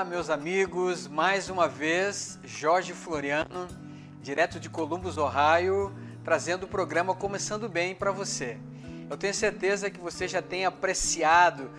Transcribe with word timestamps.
Olá, 0.00 0.08
meus 0.08 0.30
amigos, 0.30 1.06
mais 1.06 1.50
uma 1.50 1.68
vez, 1.68 2.38
Jorge 2.42 2.94
Floriano, 2.94 3.68
direto 4.22 4.58
de 4.58 4.70
Columbus, 4.70 5.18
Ohio, 5.18 5.94
trazendo 6.24 6.64
o 6.64 6.66
programa 6.66 7.14
Começando 7.14 7.68
Bem 7.68 7.94
para 7.94 8.10
você. 8.10 8.56
Eu 9.10 9.18
tenho 9.18 9.34
certeza 9.34 9.90
que 9.90 10.00
você 10.00 10.26
já 10.26 10.40
tem 10.40 10.64
apreciado 10.64 11.70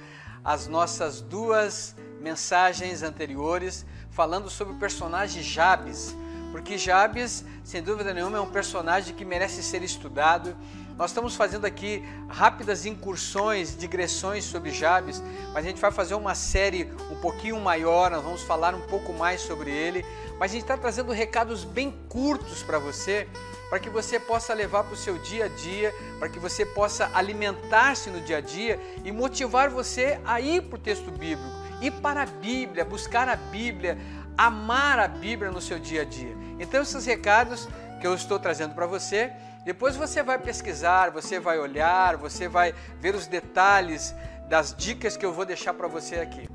as 0.46 0.68
nossas 0.68 1.20
duas 1.20 1.96
mensagens 2.22 3.02
anteriores 3.02 3.88
falando 4.12 4.52
sobre 4.52 4.76
o 4.76 4.78
personagem 4.78 5.42
Jabes, 5.42 6.16
porque 6.52 6.78
Jabes, 6.78 7.44
sem 7.64 7.82
dúvida 7.82 8.14
nenhuma, 8.14 8.38
é 8.38 8.42
um 8.42 8.52
personagem 8.52 9.16
que 9.16 9.26
merece 9.26 9.64
ser 9.64 9.82
estudado 9.82 10.56
nós 10.98 11.12
estamos 11.12 11.36
fazendo 11.36 11.66
aqui 11.66 12.04
rápidas 12.28 12.86
incursões, 12.86 13.76
digressões 13.76 14.44
sobre 14.44 14.72
Jabes, 14.72 15.22
mas 15.54 15.66
a 15.66 15.68
gente 15.68 15.82
vai 15.82 15.92
fazer 15.92 16.14
uma 16.14 16.36
série 16.36 16.92
um 17.10 17.16
pouquinho 17.16 17.60
maior, 17.60 18.12
nós 18.12 18.24
vamos 18.24 18.42
falar 18.44 18.76
um 18.76 18.82
pouco 18.82 19.14
mais 19.14 19.42
sobre 19.42 19.72
ele, 19.72 20.06
mas 20.40 20.52
a 20.52 20.54
gente 20.54 20.64
está 20.64 20.78
trazendo 20.78 21.12
recados 21.12 21.64
bem 21.64 21.92
curtos 22.08 22.64
para 22.64 22.80
você, 22.80 23.28
para 23.70 23.80
que 23.80 23.90
você 23.90 24.20
possa 24.20 24.54
levar 24.54 24.84
para 24.84 24.94
o 24.94 24.98
seu 24.98 25.18
dia 25.18 25.46
a 25.46 25.48
dia, 25.48 25.94
para 26.20 26.30
que 26.30 26.40
você 26.40 26.66
possa 26.66 27.10
alimentar-se 27.14 28.10
no 28.10 28.20
dia 28.22 28.38
a 28.38 28.42
dia 28.42 28.80
e 29.04 29.12
motivar 29.12 29.70
você 29.70 30.20
a 30.26 30.42
ir 30.42 30.64
para 30.64 30.76
o 30.76 30.82
texto 30.82 31.10
bíblico, 31.10 31.50
ir 31.82 31.92
para 31.94 32.24
a 32.24 32.26
Bíblia, 32.26 32.84
buscar 32.84 33.30
a 33.30 33.36
Bíblia, 33.36 33.98
amar 34.38 35.00
a 35.00 35.08
Bíblia 35.08 35.52
no 35.52 35.62
seu 35.62 35.80
dia 35.80 36.02
a 36.02 36.06
dia. 36.06 36.36
Então, 36.60 36.82
esses 36.82 37.06
recados 37.06 37.68
que 38.02 38.08
eu 38.08 38.16
estou 38.16 38.40
trazendo 38.40 38.74
para 38.74 38.88
você, 38.88 39.32
depois 39.64 39.96
você 39.96 40.24
vai 40.24 40.40
pesquisar, 40.40 41.12
você 41.12 41.40
vai 41.40 41.60
olhar, 41.60 42.18
você 42.18 42.48
vai 42.48 42.74
ver 43.00 43.14
os 43.14 43.28
detalhes 43.28 44.16
das 44.50 44.76
dicas 44.76 45.16
que 45.16 45.24
eu 45.24 45.32
vou 45.32 45.46
deixar 45.46 45.76
para 45.76 45.88
você 45.88 46.16
aqui. 46.16 46.50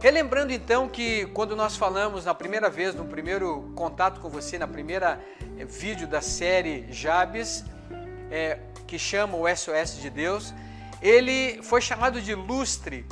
Relembrando 0.00 0.52
então 0.52 0.88
que 0.88 1.26
quando 1.26 1.56
nós 1.56 1.76
falamos 1.76 2.24
na 2.24 2.32
primeira 2.32 2.70
vez, 2.70 2.94
no 2.94 3.04
primeiro 3.04 3.72
contato 3.74 4.20
com 4.20 4.28
você, 4.28 4.56
na 4.56 4.68
primeira 4.68 5.20
eh, 5.58 5.64
vídeo 5.64 6.06
da 6.06 6.20
série 6.20 6.86
Jabes, 6.90 7.64
é, 8.30 8.58
que 8.86 8.98
chama 8.98 9.36
o 9.36 9.44
SOS 9.48 10.00
de 10.00 10.10
Deus, 10.10 10.54
ele 11.00 11.60
foi 11.62 11.80
chamado 11.80 12.20
de 12.20 12.34
lustre. 12.34 13.04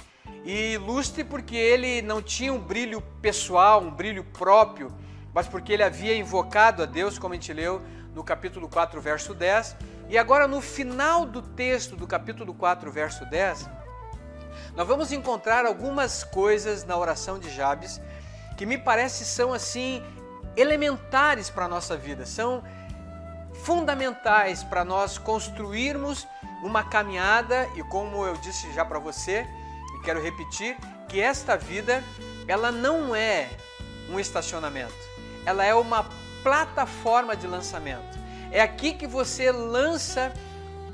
E 0.44 0.78
lustre 0.78 1.24
porque 1.24 1.56
ele 1.56 2.00
não 2.00 2.22
tinha 2.22 2.52
um 2.52 2.58
brilho 2.58 3.00
pessoal, 3.20 3.82
um 3.82 3.90
brilho 3.90 4.24
próprio, 4.24 4.92
mas 5.34 5.46
porque 5.46 5.72
ele 5.72 5.82
havia 5.82 6.16
invocado 6.16 6.82
a 6.82 6.86
Deus, 6.86 7.18
como 7.18 7.34
a 7.34 7.36
gente 7.36 7.52
leu 7.52 7.82
no 8.14 8.24
capítulo 8.24 8.68
4, 8.68 9.00
verso 9.00 9.34
10. 9.34 9.76
E 10.08 10.18
agora, 10.18 10.48
no 10.48 10.60
final 10.60 11.24
do 11.24 11.40
texto 11.40 11.96
do 11.96 12.06
capítulo 12.06 12.52
4, 12.52 12.90
verso 12.90 13.24
10, 13.24 13.68
nós 14.74 14.86
vamos 14.86 15.12
encontrar 15.12 15.64
algumas 15.64 16.24
coisas 16.24 16.84
na 16.84 16.96
oração 16.96 17.38
de 17.38 17.50
Jabes 17.50 18.00
que 18.56 18.66
me 18.66 18.76
parece 18.76 19.24
são 19.24 19.52
assim 19.52 20.02
elementares 20.56 21.48
para 21.48 21.64
a 21.64 21.68
nossa 21.68 21.96
vida, 21.96 22.26
são 22.26 22.62
fundamentais 23.64 24.62
para 24.64 24.84
nós 24.84 25.16
construirmos 25.16 26.26
uma 26.62 26.84
caminhada 26.84 27.68
e 27.76 27.82
como 27.84 28.24
eu 28.24 28.34
disse 28.36 28.72
já 28.72 28.84
para 28.84 28.98
você 28.98 29.46
e 29.96 30.02
quero 30.02 30.22
repetir 30.22 30.76
que 31.08 31.20
esta 31.20 31.56
vida 31.56 32.02
ela 32.46 32.70
não 32.70 33.14
é 33.14 33.48
um 34.10 34.18
estacionamento, 34.18 34.94
ela 35.46 35.64
é 35.64 35.74
uma 35.74 36.08
plataforma 36.42 37.36
de 37.36 37.46
lançamento. 37.46 38.18
É 38.50 38.60
aqui 38.60 38.92
que 38.92 39.06
você 39.06 39.52
lança 39.52 40.32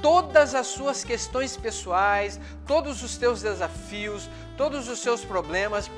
todas 0.03 0.55
as 0.55 0.67
suas 0.67 1.05
questões 1.05 1.56
pessoais, 1.56 2.39
todos 2.67 3.03
os 3.03 3.12
seus 3.12 3.42
desafios, 3.42 4.28
todos 4.56 4.89
os 4.89 5.00
seus 5.00 5.25
problemas. 5.25 5.91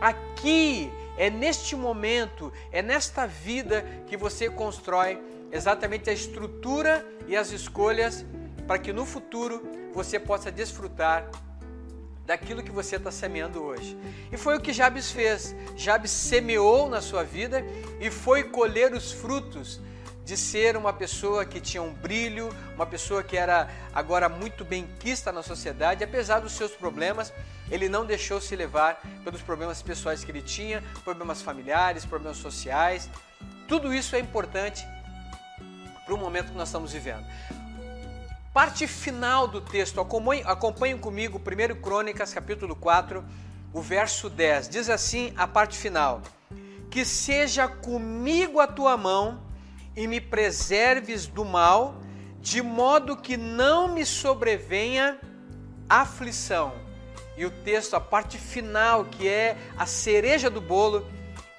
Aqui 0.00 0.92
é 1.16 1.30
neste 1.30 1.74
momento, 1.74 2.52
é 2.70 2.82
nesta 2.82 3.26
vida 3.26 3.84
que 4.06 4.16
você 4.16 4.50
constrói 4.50 5.20
exatamente 5.50 6.10
a 6.10 6.12
estrutura 6.12 7.04
e 7.26 7.36
as 7.36 7.50
escolhas 7.50 8.24
para 8.66 8.78
que 8.78 8.92
no 8.92 9.06
futuro 9.06 9.66
você 9.94 10.18
possa 10.20 10.52
desfrutar 10.52 11.28
daquilo 12.28 12.62
que 12.62 12.70
você 12.70 12.96
está 12.96 13.10
semeando 13.10 13.62
hoje. 13.64 13.98
E 14.30 14.36
foi 14.36 14.54
o 14.54 14.60
que 14.60 14.70
Jabes 14.70 15.10
fez. 15.10 15.56
Jabes 15.74 16.10
semeou 16.10 16.86
na 16.86 17.00
sua 17.00 17.24
vida 17.24 17.64
e 17.98 18.10
foi 18.10 18.44
colher 18.44 18.92
os 18.92 19.10
frutos 19.10 19.80
de 20.26 20.36
ser 20.36 20.76
uma 20.76 20.92
pessoa 20.92 21.46
que 21.46 21.58
tinha 21.58 21.82
um 21.82 21.94
brilho, 21.94 22.54
uma 22.74 22.84
pessoa 22.84 23.22
que 23.22 23.34
era 23.34 23.70
agora 23.94 24.28
muito 24.28 24.62
bem 24.62 24.86
quista 24.98 25.32
na 25.32 25.42
sociedade, 25.42 26.04
apesar 26.04 26.40
dos 26.40 26.52
seus 26.52 26.72
problemas, 26.72 27.32
ele 27.70 27.88
não 27.88 28.04
deixou 28.04 28.38
se 28.42 28.54
levar 28.54 29.00
pelos 29.24 29.40
problemas 29.40 29.80
pessoais 29.80 30.22
que 30.22 30.30
ele 30.30 30.42
tinha, 30.42 30.84
problemas 31.02 31.40
familiares, 31.40 32.04
problemas 32.04 32.36
sociais. 32.36 33.08
Tudo 33.66 33.94
isso 33.94 34.14
é 34.14 34.18
importante 34.18 34.86
para 36.04 36.14
o 36.14 36.18
momento 36.18 36.50
que 36.50 36.58
nós 36.58 36.68
estamos 36.68 36.92
vivendo. 36.92 37.24
Parte 38.58 38.88
final 38.88 39.46
do 39.46 39.60
texto, 39.60 40.00
acompanhem, 40.00 40.42
acompanhem 40.44 40.98
comigo 40.98 41.38
1 41.38 41.80
Crônicas, 41.80 42.34
capítulo 42.34 42.74
4, 42.74 43.24
o 43.72 43.80
verso 43.80 44.28
10. 44.28 44.68
Diz 44.68 44.90
assim 44.90 45.32
a 45.36 45.46
parte 45.46 45.78
final: 45.78 46.20
Que 46.90 47.04
seja 47.04 47.68
comigo 47.68 48.58
a 48.58 48.66
tua 48.66 48.96
mão 48.96 49.44
e 49.94 50.08
me 50.08 50.20
preserves 50.20 51.24
do 51.28 51.44
mal, 51.44 52.02
de 52.40 52.60
modo 52.60 53.16
que 53.16 53.36
não 53.36 53.94
me 53.94 54.04
sobrevenha 54.04 55.20
aflição. 55.88 56.72
E 57.36 57.46
o 57.46 57.52
texto, 57.62 57.94
a 57.94 58.00
parte 58.00 58.38
final, 58.38 59.04
que 59.04 59.28
é 59.28 59.56
a 59.76 59.86
cereja 59.86 60.50
do 60.50 60.60
bolo, 60.60 61.06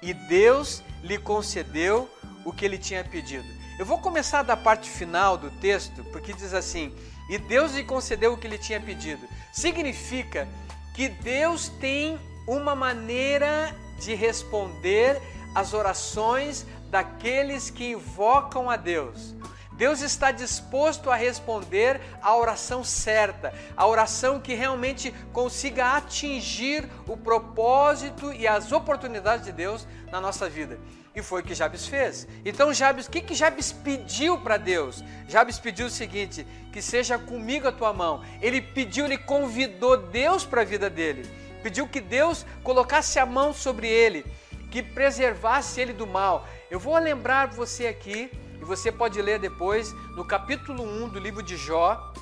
e 0.02 0.12
Deus 0.12 0.82
lhe 1.02 1.16
concedeu 1.16 2.10
o 2.44 2.52
que 2.52 2.62
ele 2.62 2.76
tinha 2.76 3.02
pedido. 3.02 3.59
Eu 3.80 3.86
vou 3.86 3.96
começar 3.96 4.42
da 4.42 4.58
parte 4.58 4.90
final 4.90 5.38
do 5.38 5.50
texto, 5.52 6.04
porque 6.12 6.34
diz 6.34 6.52
assim: 6.52 6.94
E 7.30 7.38
Deus 7.38 7.72
lhe 7.72 7.82
concedeu 7.82 8.34
o 8.34 8.36
que 8.36 8.46
ele 8.46 8.58
tinha 8.58 8.78
pedido. 8.78 9.26
Significa 9.50 10.46
que 10.92 11.08
Deus 11.08 11.70
tem 11.80 12.20
uma 12.46 12.74
maneira 12.74 13.74
de 13.98 14.14
responder 14.14 15.18
às 15.54 15.72
orações 15.72 16.66
daqueles 16.90 17.70
que 17.70 17.92
invocam 17.92 18.68
a 18.68 18.76
Deus. 18.76 19.34
Deus 19.80 20.02
está 20.02 20.30
disposto 20.30 21.10
a 21.10 21.16
responder 21.16 22.02
a 22.20 22.36
oração 22.36 22.84
certa, 22.84 23.50
a 23.74 23.86
oração 23.86 24.38
que 24.38 24.52
realmente 24.52 25.10
consiga 25.32 25.96
atingir 25.96 26.86
o 27.08 27.16
propósito 27.16 28.30
e 28.30 28.46
as 28.46 28.72
oportunidades 28.72 29.46
de 29.46 29.52
Deus 29.52 29.88
na 30.12 30.20
nossa 30.20 30.50
vida. 30.50 30.78
E 31.14 31.22
foi 31.22 31.40
o 31.40 31.44
que 31.44 31.54
Jabes 31.54 31.86
fez. 31.86 32.28
Então, 32.44 32.74
Jabes, 32.74 33.06
o 33.06 33.10
que, 33.10 33.22
que 33.22 33.34
Jabes 33.34 33.72
pediu 33.72 34.36
para 34.36 34.58
Deus? 34.58 35.02
Jabes 35.26 35.58
pediu 35.58 35.86
o 35.86 35.90
seguinte: 35.90 36.46
que 36.70 36.82
seja 36.82 37.18
comigo 37.18 37.66
a 37.66 37.72
tua 37.72 37.94
mão. 37.94 38.22
Ele 38.42 38.60
pediu, 38.60 39.06
ele 39.06 39.16
convidou 39.16 39.96
Deus 39.96 40.44
para 40.44 40.60
a 40.60 40.64
vida 40.64 40.90
dele. 40.90 41.22
Pediu 41.62 41.88
que 41.88 42.02
Deus 42.02 42.44
colocasse 42.62 43.18
a 43.18 43.24
mão 43.24 43.54
sobre 43.54 43.88
ele, 43.88 44.26
que 44.70 44.82
preservasse 44.82 45.80
ele 45.80 45.94
do 45.94 46.06
mal. 46.06 46.46
Eu 46.70 46.78
vou 46.78 46.98
lembrar 46.98 47.46
você 47.48 47.86
aqui, 47.86 48.30
e 48.60 48.64
você 48.64 48.92
pode 48.92 49.20
ler 49.22 49.38
depois, 49.38 49.94
no 50.14 50.24
capítulo 50.24 50.82
1 50.82 51.08
do 51.08 51.18
livro 51.18 51.42
de 51.42 51.56
Jó. 51.56 52.12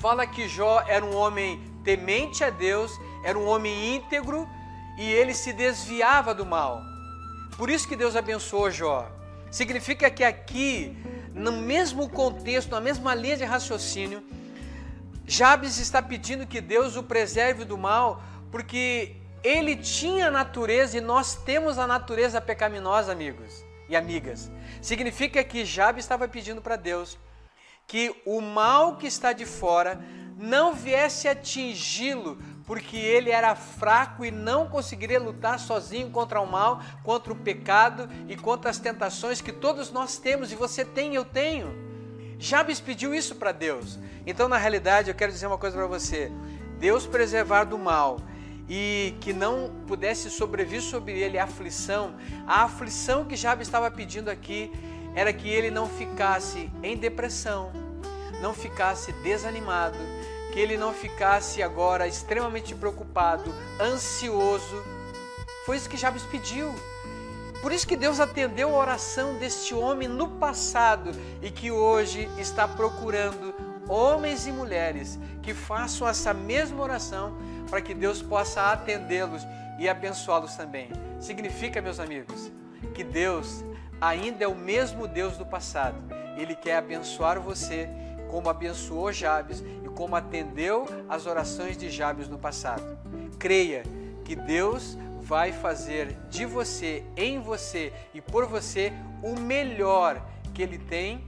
Fala 0.00 0.26
que 0.26 0.48
Jó 0.48 0.82
era 0.86 1.04
um 1.04 1.14
homem 1.14 1.60
temente 1.84 2.42
a 2.42 2.48
Deus, 2.48 2.98
era 3.22 3.38
um 3.38 3.46
homem 3.46 3.96
íntegro 3.96 4.48
e 4.98 5.04
ele 5.04 5.34
se 5.34 5.52
desviava 5.52 6.34
do 6.34 6.46
mal. 6.46 6.82
Por 7.58 7.68
isso 7.68 7.86
que 7.86 7.96
Deus 7.96 8.16
abençoou 8.16 8.70
Jó. 8.70 9.10
Significa 9.50 10.10
que 10.10 10.24
aqui, 10.24 10.96
no 11.34 11.52
mesmo 11.52 12.08
contexto, 12.08 12.70
na 12.70 12.80
mesma 12.80 13.14
linha 13.14 13.36
de 13.36 13.44
raciocínio, 13.44 14.24
Jabes 15.26 15.78
está 15.78 16.00
pedindo 16.00 16.46
que 16.46 16.60
Deus 16.60 16.96
o 16.96 17.02
preserve 17.02 17.64
do 17.64 17.76
mal, 17.76 18.22
porque 18.50 19.16
ele 19.44 19.76
tinha 19.76 20.28
a 20.28 20.30
natureza 20.30 20.96
e 20.96 21.00
nós 21.00 21.34
temos 21.34 21.78
a 21.78 21.86
natureza 21.86 22.40
pecaminosa, 22.40 23.12
amigos 23.12 23.66
e 23.88 23.96
amigas. 23.96 24.50
Significa 24.80 25.42
que 25.44 25.64
Jabes 25.64 26.04
estava 26.04 26.26
pedindo 26.28 26.60
para 26.60 26.76
Deus 26.76 27.18
que 27.86 28.14
o 28.26 28.40
mal 28.40 28.96
que 28.96 29.06
está 29.06 29.32
de 29.32 29.46
fora 29.46 30.00
não 30.36 30.74
viesse 30.74 31.28
atingi-lo, 31.28 32.38
porque 32.66 32.96
ele 32.96 33.30
era 33.30 33.54
fraco 33.54 34.24
e 34.24 34.30
não 34.30 34.68
conseguiria 34.68 35.20
lutar 35.20 35.58
sozinho 35.58 36.10
contra 36.10 36.40
o 36.40 36.50
mal, 36.50 36.82
contra 37.04 37.32
o 37.32 37.36
pecado 37.36 38.08
e 38.28 38.36
contra 38.36 38.70
as 38.70 38.78
tentações 38.78 39.40
que 39.40 39.52
todos 39.52 39.92
nós 39.92 40.18
temos 40.18 40.50
e 40.50 40.56
você 40.56 40.84
tem, 40.84 41.14
eu 41.14 41.24
tenho. 41.24 41.86
Jabes 42.38 42.80
pediu 42.80 43.14
isso 43.14 43.36
para 43.36 43.52
Deus. 43.52 43.98
Então, 44.26 44.48
na 44.48 44.58
realidade, 44.58 45.08
eu 45.08 45.14
quero 45.14 45.32
dizer 45.32 45.46
uma 45.46 45.56
coisa 45.56 45.76
para 45.76 45.86
você: 45.86 46.30
Deus 46.78 47.06
preservar 47.06 47.64
do 47.64 47.78
mal 47.78 48.18
e 48.68 49.14
que 49.20 49.32
não 49.32 49.70
pudesse 49.86 50.28
sobrevir 50.28 50.82
sobre 50.82 51.18
ele 51.18 51.38
a 51.38 51.44
aflição, 51.44 52.14
a 52.46 52.64
aflição 52.64 53.24
que 53.24 53.36
Jabes 53.36 53.68
estava 53.68 53.90
pedindo 53.90 54.28
aqui 54.28 54.72
era 55.14 55.32
que 55.32 55.48
ele 55.48 55.70
não 55.70 55.88
ficasse 55.88 56.70
em 56.82 56.96
depressão, 56.96 57.72
não 58.42 58.52
ficasse 58.52 59.12
desanimado, 59.22 59.98
que 60.52 60.60
ele 60.60 60.76
não 60.76 60.92
ficasse 60.92 61.62
agora 61.62 62.08
extremamente 62.08 62.74
preocupado, 62.74 63.54
ansioso, 63.80 64.82
Foi 65.64 65.76
isso 65.76 65.88
que 65.88 65.96
Jabes 65.96 66.22
pediu. 66.22 66.72
Por 67.60 67.72
isso 67.72 67.86
que 67.88 67.96
Deus 67.96 68.20
atendeu 68.20 68.70
a 68.70 68.78
oração 68.78 69.34
deste 69.34 69.74
homem 69.74 70.06
no 70.06 70.28
passado 70.28 71.10
e 71.42 71.50
que 71.50 71.72
hoje 71.72 72.30
está 72.38 72.68
procurando 72.68 73.52
homens 73.88 74.46
e 74.46 74.52
mulheres 74.52 75.18
que 75.42 75.52
façam 75.52 76.06
essa 76.06 76.32
mesma 76.32 76.82
oração 76.82 77.36
para 77.70 77.80
que 77.80 77.94
Deus 77.94 78.22
possa 78.22 78.72
atendê-los 78.72 79.46
e 79.78 79.88
abençoá-los 79.88 80.54
também. 80.56 80.90
Significa, 81.20 81.80
meus 81.80 82.00
amigos, 82.00 82.50
que 82.94 83.04
Deus 83.04 83.64
ainda 84.00 84.44
é 84.44 84.48
o 84.48 84.54
mesmo 84.54 85.06
Deus 85.06 85.36
do 85.36 85.44
passado. 85.44 85.96
Ele 86.36 86.54
quer 86.54 86.76
abençoar 86.76 87.40
você 87.40 87.88
como 88.28 88.48
abençoou 88.48 89.12
Jabes 89.12 89.62
e 89.84 89.88
como 89.88 90.16
atendeu 90.16 90.86
as 91.08 91.26
orações 91.26 91.76
de 91.76 91.90
Jabes 91.90 92.28
no 92.28 92.38
passado. 92.38 92.98
Creia 93.38 93.82
que 94.24 94.34
Deus 94.34 94.98
vai 95.20 95.52
fazer 95.52 96.16
de 96.28 96.44
você, 96.44 97.04
em 97.16 97.40
você 97.40 97.92
e 98.14 98.20
por 98.20 98.46
você 98.46 98.92
o 99.22 99.38
melhor 99.38 100.24
que 100.52 100.62
Ele 100.62 100.78
tem, 100.78 101.26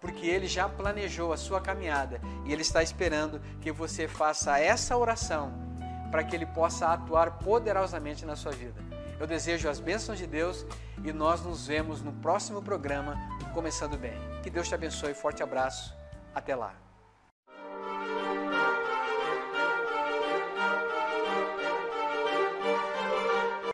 porque 0.00 0.26
Ele 0.26 0.46
já 0.46 0.68
planejou 0.68 1.32
a 1.32 1.36
sua 1.36 1.60
caminhada 1.60 2.20
e 2.44 2.52
Ele 2.52 2.62
está 2.62 2.82
esperando 2.82 3.40
que 3.60 3.72
você 3.72 4.06
faça 4.06 4.58
essa 4.58 4.96
oração 4.96 5.69
para 6.10 6.24
que 6.24 6.34
Ele 6.34 6.46
possa 6.46 6.88
atuar 6.88 7.38
poderosamente 7.38 8.24
na 8.24 8.36
sua 8.36 8.52
vida. 8.52 8.80
Eu 9.18 9.26
desejo 9.26 9.68
as 9.68 9.78
bênçãos 9.78 10.18
de 10.18 10.26
Deus 10.26 10.64
e 11.04 11.12
nós 11.12 11.42
nos 11.42 11.66
vemos 11.66 12.02
no 12.02 12.12
próximo 12.12 12.62
programa 12.62 13.16
Começando 13.52 13.98
Bem. 13.98 14.18
Que 14.42 14.50
Deus 14.50 14.68
te 14.68 14.74
abençoe. 14.74 15.12
Forte 15.14 15.42
abraço. 15.42 15.94
Até 16.34 16.54
lá. 16.54 16.89